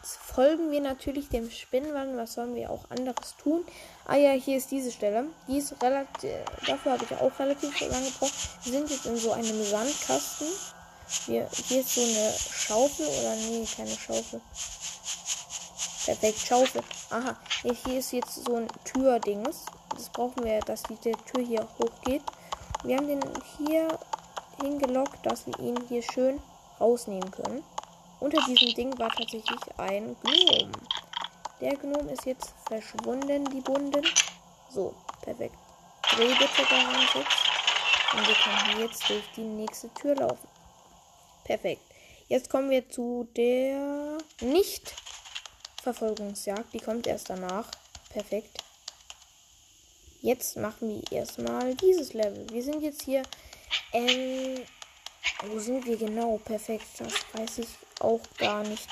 Jetzt 0.02 0.16
folgen 0.16 0.70
wir 0.70 0.80
natürlich 0.80 1.28
dem 1.28 1.50
Spinnenmann. 1.50 2.16
Was 2.16 2.34
sollen 2.34 2.54
wir 2.54 2.70
auch 2.70 2.90
anderes 2.90 3.36
tun? 3.36 3.64
Ah 4.06 4.16
ja, 4.16 4.32
hier 4.32 4.56
ist 4.58 4.70
diese 4.70 4.90
Stelle. 4.90 5.26
Die 5.48 5.58
ist 5.58 5.74
relativ. 5.82 6.30
Dafür 6.66 6.92
habe 6.92 7.04
ich 7.04 7.12
auch 7.16 7.38
relativ 7.38 7.80
lange 7.80 8.10
gebraucht. 8.10 8.32
Wir 8.64 8.72
sind 8.72 8.90
jetzt 8.90 9.06
in 9.06 9.16
so 9.16 9.32
einem 9.32 9.64
Sandkasten. 9.64 10.46
Hier, 11.26 11.48
hier 11.68 11.80
ist 11.80 11.94
so 11.94 12.02
eine 12.02 12.32
Schaufel 12.38 13.06
oder 13.06 13.34
nee, 13.36 13.66
keine 13.76 13.90
Schaufel. 13.90 14.40
Perfekt, 16.04 16.38
Schaufel. 16.38 16.82
Aha, 17.10 17.36
hier 17.62 17.98
ist 17.98 18.12
jetzt 18.12 18.44
so 18.44 18.56
ein 18.56 18.68
Türdings. 18.84 19.64
Das 19.94 20.08
brauchen 20.10 20.44
wir, 20.44 20.60
dass 20.60 20.82
die 20.84 20.96
Tür 20.96 21.44
hier 21.44 21.68
hochgeht. 21.78 22.22
Wir 22.84 22.96
haben 22.96 23.08
den 23.08 23.20
hier 23.58 23.98
hingelockt, 24.60 25.24
dass 25.24 25.46
wir 25.46 25.58
ihn 25.58 25.78
hier 25.88 26.02
schön 26.02 26.40
rausnehmen 26.80 27.30
können. 27.30 27.62
Unter 28.20 28.42
diesem 28.46 28.74
Ding 28.74 28.98
war 28.98 29.10
tatsächlich 29.10 29.60
ein 29.76 30.16
Gnom. 30.22 30.72
Der 31.60 31.76
Gnom 31.76 32.08
ist 32.08 32.24
jetzt 32.26 32.52
verschwunden, 32.66 33.44
die 33.50 33.60
Bunden. 33.60 34.04
So, 34.70 34.94
perfekt. 35.22 35.54
Dreh 36.14 36.34
bitte 36.34 36.64
daran 36.68 37.06
jetzt. 37.14 37.36
Und 38.12 38.26
wir 38.26 38.34
können 38.34 38.80
jetzt 38.80 39.08
durch 39.08 39.22
die 39.36 39.42
nächste 39.42 39.88
Tür 39.94 40.16
laufen. 40.16 40.48
Perfekt. 41.44 41.82
Jetzt 42.28 42.50
kommen 42.50 42.70
wir 42.70 42.88
zu 42.88 43.28
der 43.36 44.18
Nicht-Verfolgungsjagd. 44.40 46.72
Die 46.72 46.80
kommt 46.80 47.06
erst 47.06 47.30
danach. 47.30 47.70
Perfekt. 48.10 48.64
Jetzt 50.22 50.56
machen 50.56 50.90
wir 50.90 51.02
erstmal 51.16 51.74
dieses 51.76 52.12
Level. 52.12 52.44
Wir 52.50 52.62
sind 52.62 52.82
jetzt 52.82 53.02
hier. 53.02 53.22
Ähm, 53.92 54.64
wo 55.44 55.58
sind 55.58 55.86
wir 55.86 55.96
genau? 55.96 56.38
Perfekt. 56.44 56.86
Das 56.98 57.12
weiß 57.32 57.58
ich 57.58 57.68
auch 58.00 58.20
gar 58.38 58.62
nicht. 58.62 58.88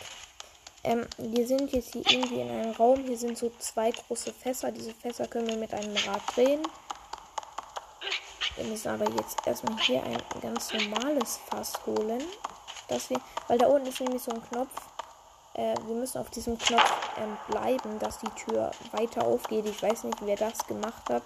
Ähm, 0.85 1.07
wir 1.19 1.47
sind 1.47 1.73
jetzt 1.73 1.93
hier 1.93 2.03
irgendwie 2.09 2.41
in 2.41 2.51
einem 2.51 2.73
Raum. 2.73 3.05
Hier 3.05 3.19
sind 3.19 3.37
so 3.37 3.53
zwei 3.59 3.91
große 3.91 4.33
Fässer. 4.33 4.73
Diese 4.73 4.95
Fässer 4.95 5.27
können 5.27 5.49
wir 5.49 5.57
mit 5.57 5.75
einem 5.75 5.97
Rad 5.97 6.23
drehen. 6.35 6.63
Wir 8.57 8.65
müssen 8.65 8.89
aber 8.89 9.09
jetzt 9.11 9.47
erstmal 9.47 9.79
hier 9.81 10.03
ein 10.03 10.19
ganz 10.41 10.73
normales 10.73 11.39
Fass 11.49 11.75
holen. 11.87 12.23
Dass 12.89 13.11
wir, 13.11 13.21
weil 13.47 13.59
da 13.59 13.67
unten 13.67 13.89
ist 13.89 14.01
nämlich 14.01 14.23
so 14.23 14.33
ein 14.33 14.43
Knopf. 14.51 14.71
Äh, 15.55 15.75
wir 15.87 15.95
müssen 15.95 16.19
auf 16.19 16.31
diesem 16.31 16.57
Knopf 16.57 16.93
ähm, 17.19 17.37
bleiben, 17.49 17.99
dass 17.99 18.19
die 18.21 18.31
Tür 18.31 18.71
weiter 18.93 19.27
aufgeht. 19.27 19.67
Ich 19.67 19.83
weiß 19.83 20.05
nicht, 20.05 20.19
wer 20.23 20.37
das 20.37 20.67
gemacht 20.67 21.03
hat. 21.11 21.25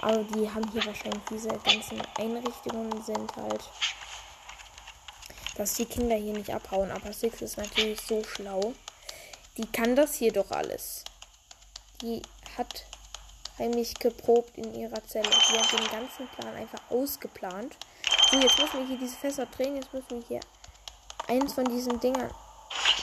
Aber 0.00 0.22
die 0.24 0.50
haben 0.50 0.70
hier 0.72 0.84
wahrscheinlich 0.86 1.22
diese 1.30 1.48
ganzen 1.48 2.00
Einrichtungen 2.18 3.02
sind 3.02 3.36
halt, 3.36 3.62
dass 5.56 5.74
die 5.74 5.84
Kinder 5.84 6.16
hier 6.16 6.32
nicht 6.32 6.52
abhauen. 6.52 6.90
Aber 6.90 7.12
Six 7.12 7.42
ist 7.42 7.58
natürlich 7.58 8.00
so 8.00 8.22
schlau. 8.24 8.74
Die 9.56 9.66
kann 9.66 9.96
das 9.96 10.14
hier 10.14 10.32
doch 10.32 10.50
alles. 10.50 11.04
Die 12.02 12.22
hat 12.56 12.86
heimlich 13.58 13.94
geprobt 13.94 14.56
in 14.56 14.74
ihrer 14.74 15.04
Zelle. 15.06 15.28
Die 15.28 15.58
hat 15.58 15.72
den 15.72 15.90
ganzen 15.90 16.28
Plan 16.28 16.54
einfach 16.54 16.80
ausgeplant. 16.88 17.76
So, 18.30 18.38
jetzt 18.38 18.58
müssen 18.58 18.78
wir 18.80 18.86
hier 18.86 18.98
diese 18.98 19.16
Fässer 19.16 19.46
drehen. 19.46 19.76
Jetzt 19.76 19.92
müssen 19.92 20.10
wir 20.10 20.22
hier 20.26 20.40
eins 21.28 21.52
von 21.52 21.64
diesen 21.66 22.00
Dingern. 22.00 22.30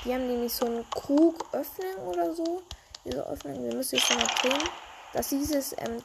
Die 0.04 0.14
haben 0.14 0.28
nämlich 0.28 0.54
so 0.54 0.66
einen 0.66 0.90
Krug 0.90 1.46
öffnen 1.54 1.96
oder 1.98 2.34
so. 2.34 2.64
Diese 3.06 3.26
Öffnung, 3.28 3.64
wir 3.64 3.74
müssen 3.74 3.98
jetzt 3.98 4.10
mal 4.10 4.28
drehen. 4.42 4.70
Dass 5.14 5.30
dieses, 5.30 5.74
ähm, 5.78 6.02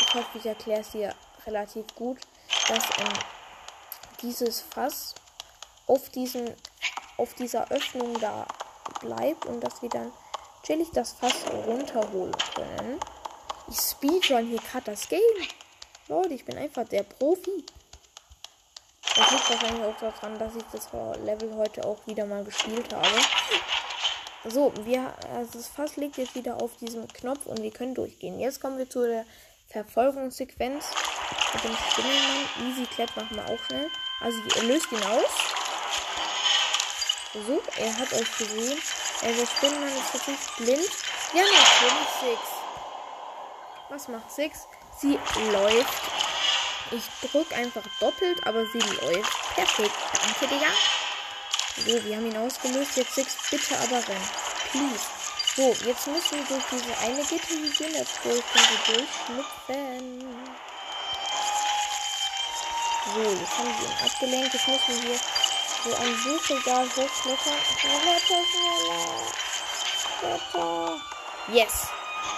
ich 0.00 0.14
hoffe, 0.14 0.38
ich 0.38 0.46
erkläre 0.46 0.80
es 0.80 0.92
hier 0.92 1.14
relativ 1.46 1.86
gut, 1.94 2.18
dass 2.68 2.84
ähm, 2.98 3.12
dieses 4.22 4.60
Fass 4.60 5.14
auf 5.86 6.10
diesen, 6.10 6.54
auf 7.16 7.34
dieser 7.34 7.70
Öffnung 7.70 8.18
da 8.20 8.46
bleibt 9.00 9.46
und 9.46 9.60
dass 9.60 9.82
wir 9.82 9.88
dann 9.88 10.12
chillig 10.62 10.88
das 10.92 11.12
Fass 11.12 11.34
runterholen 11.66 12.34
können. 12.54 13.00
Ich 13.70 13.78
speedrun 13.78 14.46
hier 14.46 14.60
gerade 14.60 14.86
das 14.86 15.08
Game. 15.08 15.20
Leute, 16.08 16.34
ich 16.34 16.44
bin 16.44 16.56
einfach 16.56 16.88
der 16.88 17.02
Profi. 17.02 17.64
Das 19.02 19.30
liegt 19.30 19.50
wahrscheinlich 19.50 19.84
auch 19.84 19.98
daran, 19.98 20.38
dass 20.38 20.54
ich 20.54 20.64
das 20.72 20.88
Level 21.24 21.54
heute 21.56 21.84
auch 21.84 21.98
wieder 22.06 22.24
mal 22.24 22.44
gespielt 22.44 22.94
habe. 22.94 23.18
So, 24.44 24.72
wir, 24.84 25.12
also 25.34 25.58
das 25.58 25.68
Fass 25.68 25.96
liegt 25.96 26.16
jetzt 26.16 26.34
wieder 26.34 26.62
auf 26.62 26.76
diesem 26.76 27.08
Knopf 27.08 27.46
und 27.46 27.60
wir 27.60 27.70
können 27.70 27.94
durchgehen. 27.94 28.38
Jetzt 28.38 28.60
kommen 28.60 28.78
wir 28.78 28.88
zu 28.88 29.06
der 29.06 29.26
Verfolgungssequenz 29.70 30.86
mit 31.52 31.64
dem 31.64 31.76
Spinnenmann. 31.76 32.70
Easy 32.70 32.86
Clap 32.86 33.14
machen 33.16 33.36
wir 33.36 33.44
auch 33.44 33.58
schnell. 33.66 33.90
Also 34.20 34.38
ihr 34.56 34.62
löst 34.62 34.90
ihn 34.90 35.02
aus. 35.02 35.30
So, 37.34 37.62
er 37.76 37.96
hat 37.98 38.12
euch 38.14 38.38
gesehen. 38.38 38.80
Also 39.22 39.40
der 39.40 39.46
Spinnenmann 39.46 39.90
ist 39.90 40.14
wirklich 40.14 40.38
blind. 40.56 40.90
Ja, 41.34 41.42
natürlich 41.42 42.08
Six. 42.20 42.40
Was 43.90 44.08
macht 44.08 44.30
Six? 44.30 44.66
Sie 45.00 45.18
läuft 45.52 46.02
Ich 46.90 47.30
drücke 47.30 47.54
einfach 47.54 47.84
doppelt, 48.00 48.46
aber 48.46 48.64
sie 48.66 48.78
läuft. 48.78 49.54
Perfekt. 49.54 49.94
Danke, 50.14 50.54
Digga. 50.54 50.72
So, 51.76 52.04
wir 52.04 52.16
haben 52.16 52.26
ihn 52.26 52.36
ausgelöst. 52.36 52.96
Jetzt 52.96 53.14
Six, 53.14 53.36
bitte 53.50 53.76
aber 53.78 53.96
rennen. 54.08 54.28
Please. 54.72 55.17
So, 55.58 55.74
jetzt 55.84 56.06
müssen 56.06 56.38
wir 56.38 56.44
durch 56.46 56.62
diese 56.70 56.96
eine 56.98 57.20
Gitter 57.24 57.48
hier 57.48 57.72
gehen. 57.72 57.92
Jetzt 57.92 58.20
durch 58.22 58.44
können 58.46 58.68
wir 58.70 58.94
durchschlüpfen. 58.94 60.22
So, 63.12 63.22
jetzt 63.22 63.58
haben 63.58 63.66
wir 63.66 63.88
ihn 63.88 63.96
abgelenkt. 64.04 64.54
Jetzt 64.54 64.68
müssen 64.68 65.02
wir 65.02 65.10
hier 65.10 65.20
so 65.82 65.96
ein 65.96 66.14
Buchregal 66.22 66.86
hochklettern. 66.86 67.58
Kletter 67.76 68.40
schneller. 68.46 69.02
Kletter. 70.20 71.00
Yes. 71.48 71.88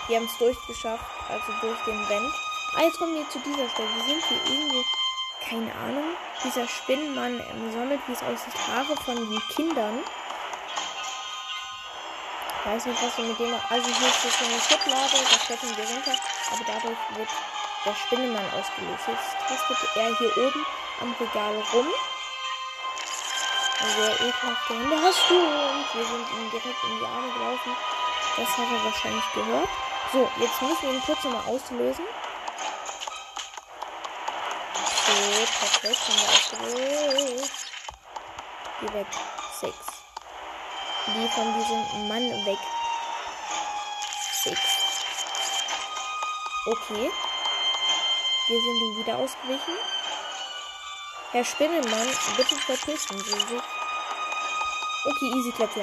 Wir 0.09 0.17
haben 0.17 0.25
es 0.25 0.39
durchgeschafft. 0.39 1.05
Also 1.29 1.53
durch 1.61 1.81
den 1.85 2.09
Vent. 2.09 2.35
Ah, 2.75 2.85
jetzt 2.85 2.97
kommen 2.97 3.17
wir 3.17 3.29
zu 3.29 3.39
dieser 3.41 3.69
Stelle. 3.69 3.89
Wir 3.97 4.05
sind 4.05 4.25
hier 4.29 4.43
irgendwo, 4.51 4.83
keine 5.47 5.75
Ahnung. 5.75 6.17
Dieser 6.43 6.67
Spinnenmann 6.67 7.39
ähm, 7.39 7.71
sammelt, 7.75 8.01
wie 8.07 8.13
es 8.13 8.23
aussieht, 8.23 8.55
Haare 8.67 8.97
von 9.05 9.17
den 9.17 9.43
Kindern. 9.55 9.99
Weiß 12.65 12.85
nicht, 12.85 13.03
was 13.03 13.17
wir 13.17 13.25
mit 13.25 13.39
dem. 13.39 13.55
Also 13.71 13.87
hier 13.87 14.09
ist 14.09 14.23
so 14.23 14.45
eine 14.45 14.61
Schublade, 14.61 15.17
da 15.31 15.37
klettern 15.47 15.77
wir 15.77 15.85
runter. 15.85 16.15
Aber 16.53 16.65
dadurch 16.67 16.99
wird 17.17 17.29
der 17.87 17.95
Spinnenmann 17.95 18.45
ausgelöst. 18.53 19.09
Jetzt 19.09 19.37
tastet 19.49 19.97
er 19.97 20.17
hier 20.17 20.37
oben 20.37 20.67
am 21.01 21.15
Regal 21.19 21.63
rum. 21.73 21.87
Sehr 23.97 24.15
ekelhafte 24.15 24.75
Hände 24.75 24.97
hast 25.03 25.31
du. 25.31 25.35
Und 25.35 25.95
wir 25.95 26.05
sind 26.05 26.31
ihm 26.33 26.51
direkt 26.51 26.85
in 26.85 26.99
die 26.99 27.07
Arme 27.07 27.33
gelaufen. 27.33 27.77
Das 28.37 28.49
hat 28.49 28.67
er 28.71 28.85
wahrscheinlich 28.85 29.25
gehört. 29.35 29.69
So, 30.13 30.31
jetzt 30.37 30.61
müssen 30.61 30.83
wir 30.83 30.93
ihn 30.93 31.03
kurz 31.07 31.25
nochmal 31.25 31.45
auslösen. 31.47 32.05
So, 35.07 35.13
perfekt. 35.59 36.01
Haben 36.09 36.19
wir 36.21 36.29
ausgelöst. 36.29 37.67
Geh 38.81 38.93
weg. 38.93 39.07
Six. 39.61 40.00
Die 41.07 41.29
von 41.29 41.55
diesem 41.55 42.09
Mann 42.09 42.47
weg. 42.47 42.59
Six. 44.33 44.61
Okay. 46.67 47.11
Wir 48.49 48.61
sind 48.61 48.81
ihm 48.83 48.97
wieder 48.99 49.17
ausgewichen. 49.17 49.75
Herr 51.33 51.45
Spinnenmann, 51.45 52.09
bitte 52.37 52.57
verpissen 52.57 53.19
Sie 53.19 53.31
sich. 53.31 53.63
Okay, 55.05 55.39
easy 55.39 55.53
klappt. 55.53 55.77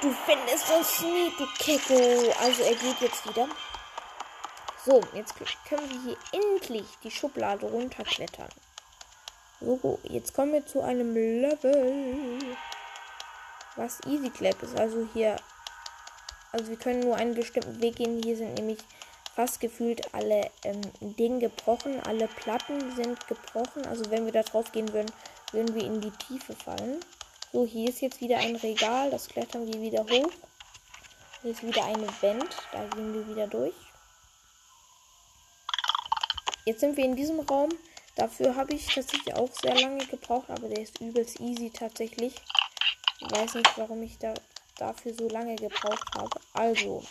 Du 0.00 0.14
findest 0.24 0.70
das 0.70 1.00
nie, 1.00 1.32
du 1.36 1.46
Kecko. 1.58 2.32
Also 2.40 2.62
er 2.62 2.74
geht 2.76 3.00
jetzt 3.00 3.28
wieder. 3.28 3.48
So, 4.86 5.02
jetzt 5.12 5.34
können 5.68 5.90
wir 5.90 6.00
hier 6.00 6.16
endlich 6.40 6.86
die 7.02 7.10
Schublade 7.10 7.66
runterklettern. 7.66 8.48
So, 9.60 9.98
jetzt 10.04 10.32
kommen 10.34 10.52
wir 10.52 10.64
zu 10.64 10.80
einem 10.80 11.14
Level, 11.14 12.38
was 13.78 14.00
Easy 14.06 14.30
Clap 14.30 14.62
ist. 14.62 14.78
Also 14.78 15.08
hier, 15.14 15.36
also 16.52 16.68
wir 16.68 16.76
können 16.76 17.00
nur 17.00 17.16
einen 17.16 17.34
bestimmten 17.34 17.80
Weg 17.80 17.96
gehen. 17.96 18.20
Hier 18.22 18.36
sind 18.36 18.54
nämlich 18.54 18.78
fast 19.34 19.60
gefühlt 19.60 20.12
alle 20.12 20.50
ähm, 20.64 20.80
Dinge 21.00 21.38
gebrochen. 21.38 22.00
Alle 22.04 22.28
Platten 22.28 22.94
sind 22.96 23.26
gebrochen. 23.28 23.86
Also 23.86 24.10
wenn 24.10 24.24
wir 24.24 24.32
da 24.32 24.42
drauf 24.42 24.72
gehen 24.72 24.92
würden, 24.92 25.10
würden 25.52 25.74
wir 25.74 25.84
in 25.84 26.00
die 26.00 26.10
Tiefe 26.10 26.54
fallen. 26.54 27.00
So, 27.52 27.64
hier 27.64 27.88
ist 27.88 28.02
jetzt 28.02 28.20
wieder 28.20 28.38
ein 28.38 28.56
Regal. 28.56 29.10
Das 29.10 29.28
klettern 29.28 29.66
wir 29.66 29.80
wieder 29.80 30.02
hoch. 30.02 30.32
Hier 31.42 31.52
ist 31.52 31.62
wieder 31.62 31.84
eine 31.84 32.08
Wand. 32.20 32.56
Da 32.72 32.84
gehen 32.88 33.14
wir 33.14 33.26
wieder 33.28 33.46
durch. 33.46 33.74
Jetzt 36.64 36.80
sind 36.80 36.96
wir 36.96 37.04
in 37.04 37.16
diesem 37.16 37.40
Raum. 37.40 37.70
Dafür 38.16 38.56
habe 38.56 38.74
ich 38.74 38.86
tatsächlich 38.86 39.34
auch 39.34 39.48
sehr 39.52 39.80
lange 39.80 40.04
gebraucht, 40.06 40.50
aber 40.50 40.68
der 40.68 40.82
ist 40.82 41.00
übelst 41.00 41.40
easy 41.40 41.70
tatsächlich. 41.70 42.34
Ich 43.20 43.30
weiß 43.30 43.54
nicht, 43.54 43.76
warum 43.76 44.02
ich 44.02 44.18
da 44.18 44.34
dafür 44.76 45.12
so 45.12 45.28
lange 45.28 45.56
gebraucht 45.56 46.14
habe. 46.16 46.40
Also, 46.52 47.04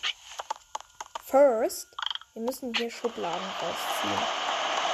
first, 1.26 1.88
wir 2.34 2.42
müssen 2.42 2.74
hier 2.74 2.90
Schubladen 2.90 3.48
rausziehen, 3.62 4.28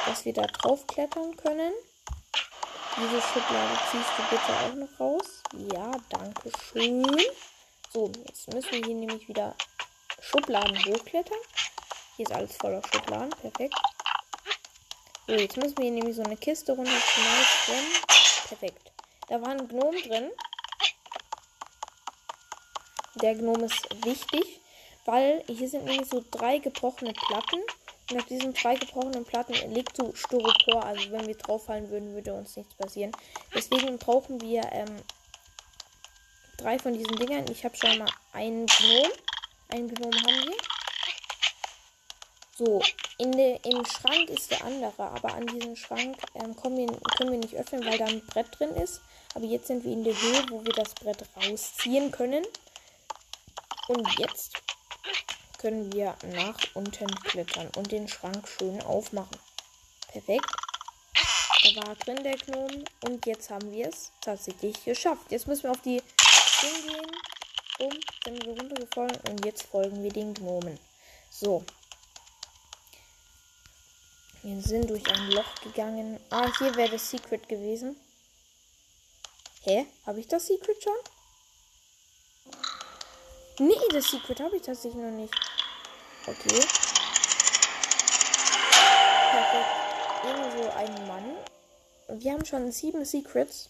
dass 0.05 0.25
wir 0.25 0.33
da 0.33 0.43
drauf 0.47 0.87
klettern 0.87 1.35
können. 1.37 1.73
Diese 2.97 3.21
Schublade 3.21 3.79
ziehst 3.91 4.09
du 4.17 4.23
bitte 4.29 4.53
auch 4.53 4.73
noch 4.75 4.99
raus. 4.99 5.43
Ja, 5.73 5.91
danke 6.09 6.51
schön. 6.71 7.05
So, 7.91 8.11
jetzt 8.27 8.53
müssen 8.53 8.71
wir 8.71 8.85
hier 8.85 8.95
nämlich 8.95 9.27
wieder 9.27 9.55
Schubladen 10.21 10.77
hochklettern. 10.85 11.37
Hier 12.17 12.25
ist 12.27 12.31
alles 12.31 12.55
voller 12.57 12.81
Schubladen. 12.91 13.29
Perfekt. 13.31 13.75
So, 15.27 15.33
jetzt 15.33 15.57
müssen 15.57 15.77
wir 15.77 15.85
hier 15.85 15.93
nämlich 15.93 16.15
so 16.15 16.23
eine 16.23 16.37
Kiste 16.37 16.73
runterschmeißen. 16.73 17.75
Perfekt. 18.47 18.91
Da 19.27 19.41
war 19.41 19.49
ein 19.49 19.67
Gnom 19.67 19.95
drin. 20.03 20.31
Der 23.23 23.35
Gnom 23.35 23.63
ist 23.63 23.87
wichtig, 24.05 24.43
weil 25.05 25.45
hier 25.47 25.69
sind 25.69 25.85
nämlich 25.85 26.09
so 26.09 26.21
drei 26.29 26.57
gebrochene 26.57 27.13
Platten. 27.13 27.61
Und 28.11 28.19
auf 28.19 28.25
diesen 28.25 28.53
drei 28.53 28.75
gebrochenen 28.75 29.23
Platten 29.23 29.53
liegt 29.73 29.95
so 29.95 30.13
Styropor. 30.13 30.83
Also 30.83 31.09
wenn 31.11 31.25
wir 31.25 31.35
drauf 31.35 31.65
fallen 31.65 31.89
würden, 31.89 32.13
würde 32.13 32.33
uns 32.33 32.57
nichts 32.57 32.75
passieren. 32.75 33.13
Deswegen 33.55 33.97
brauchen 33.97 34.41
wir 34.41 34.61
ähm, 34.73 35.01
drei 36.57 36.77
von 36.77 36.93
diesen 36.93 37.15
Dingern. 37.15 37.45
Ich 37.49 37.63
habe 37.63 37.77
schon 37.77 37.97
mal 37.97 38.09
einen 38.33 38.65
Gnom. 38.65 39.11
Einen 39.69 39.87
Gnom 39.87 40.13
haben 40.13 40.45
wir. 40.45 40.57
So, 42.57 42.81
in 43.19 43.31
de, 43.31 43.57
im 43.63 43.85
Schrank 43.85 44.29
ist 44.29 44.51
der 44.51 44.63
andere, 44.65 44.91
aber 44.97 45.33
an 45.33 45.47
diesen 45.47 45.77
Schrank 45.77 46.17
ähm, 46.35 46.55
wir, 46.61 46.87
können 47.17 47.31
wir 47.31 47.39
nicht 47.39 47.55
öffnen, 47.55 47.85
weil 47.85 47.97
da 47.97 48.05
ein 48.05 48.25
Brett 48.27 48.47
drin 48.59 48.75
ist. 48.75 48.99
Aber 49.33 49.45
jetzt 49.45 49.67
sind 49.67 49.85
wir 49.85 49.93
in 49.93 50.03
der 50.03 50.13
Höhe, 50.13 50.45
wo 50.49 50.63
wir 50.65 50.73
das 50.73 50.93
Brett 50.93 51.23
rausziehen 51.37 52.11
können. 52.11 52.45
Und 53.93 54.17
jetzt 54.17 54.53
können 55.59 55.93
wir 55.93 56.15
nach 56.33 56.57
unten 56.73 57.07
klettern 57.23 57.69
und 57.75 57.91
den 57.91 58.07
Schrank 58.07 58.47
schön 58.47 58.81
aufmachen. 58.81 59.37
Perfekt. 60.07 60.49
Da 61.63 61.87
war 61.87 61.95
drin 61.95 62.23
der 62.23 62.37
Gnome 62.37 62.85
und 63.05 63.25
jetzt 63.27 63.51
haben 63.51 63.71
wir 63.71 63.87
es 63.87 64.11
tatsächlich 64.19 64.83
geschafft. 64.83 65.29
Jetzt 65.29 65.47
müssen 65.47 65.63
wir 65.63 65.71
auf 65.71 65.81
die 65.81 66.01
Ding 66.01 66.87
gehen. 66.87 67.11
Bumm, 67.77 67.99
sind 68.23 68.45
wir 68.45 68.59
runtergefallen 68.59 69.19
und 69.29 69.45
jetzt 69.45 69.63
folgen 69.63 70.01
wir 70.01 70.11
den 70.11 70.33
Gnomen. 70.33 70.79
So, 71.29 71.63
wir 74.41 74.59
sind 74.61 74.89
durch 74.89 75.07
ein 75.07 75.31
Loch 75.31 75.55
gegangen. 75.61 76.19
Ah, 76.31 76.51
hier 76.57 76.75
wäre 76.75 76.93
das 76.93 77.11
Secret 77.11 77.47
gewesen. 77.47 77.95
Hä? 79.61 79.85
Habe 80.05 80.19
ich 80.19 80.27
das 80.27 80.47
Secret 80.47 80.81
schon? 80.83 81.12
Nee, 83.59 83.77
das 83.91 84.05
Secret 84.05 84.39
habe 84.39 84.55
ich 84.57 84.63
tatsächlich 84.63 85.01
noch 85.01 85.11
nicht. 85.11 85.33
Okay. 86.25 86.59
Perfekt. 89.29 89.69
Irgendwo 90.25 90.69
ein 90.69 91.07
Mann. 91.07 91.35
Wir 92.19 92.33
haben 92.33 92.45
schon 92.45 92.71
sieben 92.71 93.05
Secrets. 93.05 93.69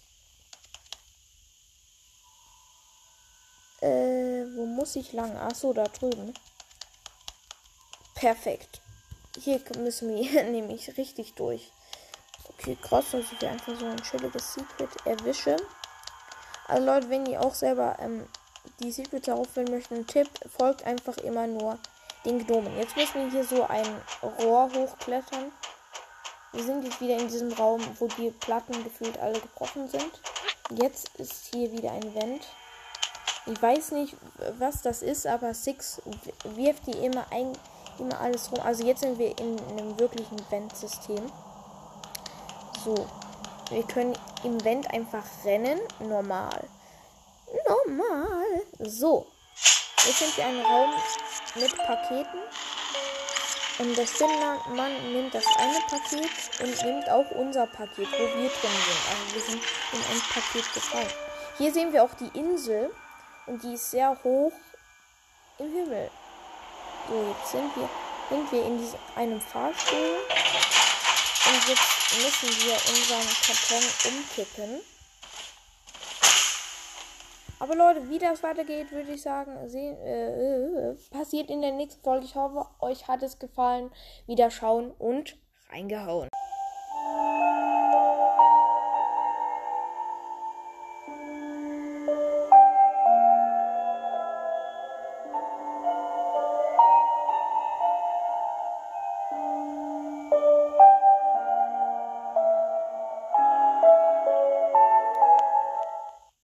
Äh, 3.81 4.45
wo 4.55 4.65
muss 4.65 4.95
ich 4.95 5.11
lang? 5.11 5.35
Achso, 5.35 5.73
da 5.73 5.83
drüben. 5.83 6.33
Perfekt. 8.15 8.79
Hier 9.37 9.61
müssen 9.77 10.15
wir 10.15 10.43
nämlich 10.51 10.95
richtig 10.97 11.33
durch. 11.33 11.71
Okay, 12.49 12.77
krass, 12.81 13.11
dass 13.11 13.31
ich 13.31 13.39
hier 13.39 13.51
einfach 13.51 13.77
so 13.77 13.85
ein 13.85 14.01
chilliges 14.01 14.53
Secret 14.53 14.89
erwische. 15.05 15.57
Also 16.67 16.85
Leute, 16.85 17.09
wenn 17.09 17.25
ihr 17.25 17.41
auch 17.41 17.53
selber 17.53 17.97
ähm, 17.99 18.25
die 18.79 18.91
Secrets 18.91 19.27
herausfinden 19.27 19.73
möchten, 19.73 20.07
Tipp, 20.07 20.29
folgt 20.57 20.85
einfach 20.85 21.17
immer 21.17 21.47
nur 21.47 21.77
den 22.25 22.45
Gnomen. 22.45 22.77
Jetzt 22.77 22.95
müssen 22.95 23.15
wir 23.15 23.31
hier 23.31 23.43
so 23.43 23.63
ein 23.63 23.85
Rohr 24.21 24.69
hochklettern. 24.73 25.51
Wir 26.51 26.63
sind 26.63 26.83
jetzt 26.83 27.01
wieder 27.01 27.17
in 27.17 27.27
diesem 27.27 27.51
Raum, 27.53 27.81
wo 27.99 28.07
die 28.07 28.31
Platten 28.31 28.83
gefühlt 28.83 29.19
alle 29.19 29.39
gebrochen 29.39 29.87
sind. 29.87 30.11
Jetzt 30.71 31.09
ist 31.17 31.53
hier 31.53 31.71
wieder 31.71 31.91
ein 31.91 32.15
Vent. 32.15 32.45
Ich 33.45 33.61
weiß 33.61 33.91
nicht, 33.91 34.15
was 34.57 34.81
das 34.81 35.01
ist, 35.01 35.27
aber 35.27 35.53
Six 35.53 36.01
wirft 36.43 36.87
die 36.87 37.05
immer 37.05 37.25
ein 37.31 37.53
immer 37.99 38.19
alles 38.19 38.51
rum. 38.51 38.59
Also 38.61 38.85
jetzt 38.85 39.01
sind 39.01 39.17
wir 39.19 39.37
in, 39.39 39.59
einem 39.69 39.99
wirklichen 39.99 40.39
Vent-System. 40.49 41.31
So. 42.83 42.95
Wir 43.69 43.83
können 43.83 44.13
im 44.43 44.63
Vent 44.63 44.91
einfach 44.91 45.23
rennen. 45.45 45.79
Normal. 45.99 46.67
Normal. 47.73 48.61
So. 48.79 49.27
Jetzt 50.05 50.19
sind 50.19 50.37
wir 50.37 50.45
ein 50.45 50.61
Raum 50.61 50.93
mit 51.55 51.75
Paketen. 51.77 52.39
Und 53.79 53.97
der 53.97 54.05
Spinnenmann 54.05 55.13
nimmt 55.13 55.33
das 55.33 55.45
eine 55.57 55.79
Paket 55.89 56.29
und 56.61 56.85
nimmt 56.85 57.09
auch 57.09 57.29
unser 57.31 57.65
Paket, 57.65 58.07
wo 58.11 58.19
wir 58.19 58.49
drin 58.49 58.51
sind. 58.51 59.01
Also 59.09 59.33
wir 59.33 59.41
sind 59.41 59.63
in 59.93 59.99
ein 59.99 60.21
Paket 60.31 60.73
gefallen. 60.73 61.09
Hier 61.57 61.73
sehen 61.73 61.91
wir 61.91 62.03
auch 62.03 62.13
die 62.13 62.37
Insel. 62.37 62.91
Und 63.47 63.63
die 63.63 63.73
ist 63.73 63.91
sehr 63.91 64.15
hoch 64.23 64.53
im 65.57 65.71
Himmel. 65.71 66.09
So, 67.09 67.35
jetzt 67.39 67.51
sind 67.51 67.75
wir 67.75 67.89
sind 68.29 68.51
wir 68.51 68.65
in 68.65 68.77
diesem, 68.77 68.99
einem 69.15 69.41
Fahrstuhl. 69.41 70.17
Und 71.45 71.67
jetzt 71.67 72.15
müssen 72.17 72.65
wir 72.65 72.73
unseren 72.73 73.27
Karton 73.45 73.83
umkippen. 74.05 74.81
Aber 77.63 77.77
Leute, 77.77 78.09
wie 78.09 78.19
das 78.19 78.43
weitergeht, 78.43 78.91
würde 78.91 79.13
ich 79.13 79.21
sagen, 79.21 79.69
sehen, 79.69 79.95
äh, 79.99 80.89
äh, 80.89 80.95
passiert 81.11 81.49
in 81.49 81.61
der 81.61 81.71
nächsten 81.71 82.03
Folge. 82.03 82.25
Ich 82.25 82.35
hoffe, 82.35 82.67
euch 82.81 83.07
hat 83.07 83.23
es 83.23 83.39
gefallen. 83.39 83.89
Wieder 84.27 84.51
schauen 84.51 84.91
und 84.91 85.37
reingehauen. 85.71 86.27